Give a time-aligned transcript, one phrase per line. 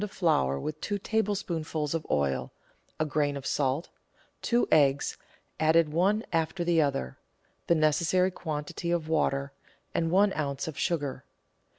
[0.03, 2.51] of flour with two tablespoonfuls of oil,
[2.99, 3.89] a grain of salt,
[4.41, 5.15] two eggs
[5.59, 7.19] (added one after the other),
[7.67, 9.53] the necessary quantity of water,
[9.93, 10.67] and one oz.
[10.67, 11.23] of sugar.